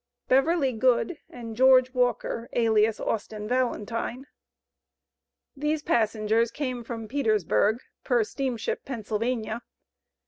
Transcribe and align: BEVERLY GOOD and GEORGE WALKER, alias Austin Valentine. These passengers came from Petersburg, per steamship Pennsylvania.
BEVERLY 0.29 0.73
GOOD 0.73 1.19
and 1.29 1.55
GEORGE 1.55 1.93
WALKER, 1.93 2.49
alias 2.53 2.99
Austin 2.99 3.47
Valentine. 3.47 4.25
These 5.55 5.83
passengers 5.83 6.49
came 6.49 6.83
from 6.83 7.07
Petersburg, 7.07 7.83
per 8.03 8.23
steamship 8.23 8.83
Pennsylvania. 8.83 9.61